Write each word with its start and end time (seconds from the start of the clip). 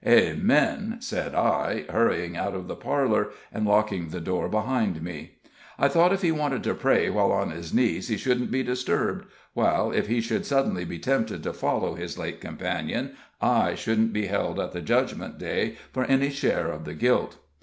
"Amen!" 0.07 0.97
said 0.99 1.35
I, 1.35 1.83
hurrying 1.87 2.35
out 2.35 2.55
of 2.55 2.67
the 2.67 2.75
parlor 2.75 3.27
and 3.53 3.67
locking 3.67 4.09
the 4.09 4.19
door 4.19 4.49
behind 4.49 5.03
me. 5.03 5.33
I 5.77 5.89
thought 5.89 6.11
if 6.11 6.23
he 6.23 6.31
wanted 6.31 6.63
to 6.63 6.73
pray 6.73 7.07
while 7.11 7.31
on 7.31 7.51
his 7.51 7.71
knees 7.71 8.07
he 8.07 8.17
shouldn't 8.17 8.49
be 8.49 8.63
disturbed, 8.63 9.25
while 9.53 9.91
if 9.91 10.07
he 10.07 10.19
should 10.19 10.47
suddenly 10.47 10.85
be 10.85 10.97
tempted 10.97 11.43
to 11.43 11.53
follow 11.53 11.93
his 11.93 12.17
late 12.17 12.41
companion, 12.41 13.11
I 13.41 13.75
shouldn't 13.75 14.11
be 14.11 14.25
held 14.25 14.59
at 14.59 14.71
the 14.71 14.81
Judgment 14.81 15.37
day 15.37 15.77
for 15.91 16.03
any 16.05 16.31
share 16.31 16.69
of 16.69 16.85
the 16.85 16.95
guilt. 16.95 17.37